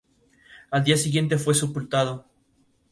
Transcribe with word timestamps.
Al 0.71 0.83
día 0.83 0.97
siguiente 0.97 1.37
fue 1.37 1.53
sepultado. 1.53 2.25